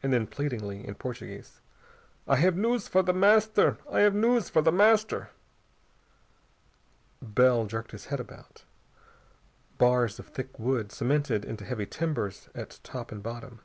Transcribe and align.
And 0.00 0.12
then 0.12 0.28
pleadingly, 0.28 0.86
in 0.86 0.94
Portuguese, 0.94 1.60
"I 2.28 2.36
have 2.36 2.56
news 2.56 2.86
for 2.86 3.02
The 3.02 3.12
Master! 3.12 3.78
I 3.90 3.98
have 4.02 4.14
news 4.14 4.48
for 4.48 4.62
The 4.62 4.70
Master!" 4.70 5.30
Bell 7.20 7.66
jerked 7.66 7.90
his 7.90 8.04
head 8.06 8.20
about. 8.20 8.62
Bars 9.76 10.20
of 10.20 10.28
thick 10.28 10.56
wood, 10.60 10.92
cemented 10.92 11.44
into 11.44 11.64
heavy 11.64 11.84
timbers 11.84 12.48
at 12.54 12.78
top 12.84 13.10
and 13.10 13.24
bottom. 13.24 13.58